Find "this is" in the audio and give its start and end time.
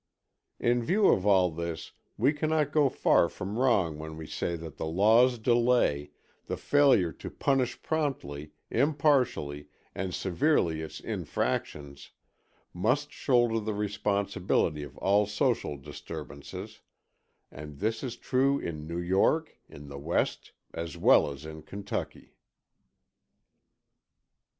17.77-18.17